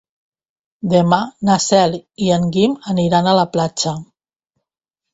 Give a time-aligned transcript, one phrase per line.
[0.93, 1.19] Demà
[1.51, 3.99] na Cel i en Guim aniran a la platja.